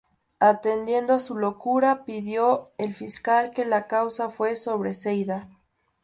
Atendiendo 0.39 1.13
a 1.13 1.19
su 1.19 1.35
locura, 1.35 2.05
pidió 2.05 2.71
el 2.79 2.95
fiscal 2.95 3.51
que 3.51 3.65
la 3.65 3.85
causa 3.85 4.31
fuese 4.31 4.63
sobreseída. 4.63 5.47